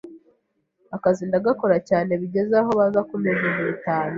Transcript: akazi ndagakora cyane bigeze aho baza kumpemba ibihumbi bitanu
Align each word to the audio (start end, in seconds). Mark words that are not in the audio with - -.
akazi 0.95 1.23
ndagakora 1.29 1.77
cyane 1.89 2.11
bigeze 2.21 2.53
aho 2.61 2.69
baza 2.79 2.99
kumpemba 3.07 3.31
ibihumbi 3.43 3.63
bitanu 3.71 4.09